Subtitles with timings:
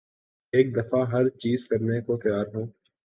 [0.53, 2.65] ایک دفعہ ہر چیز کرنے کو تیار ہوں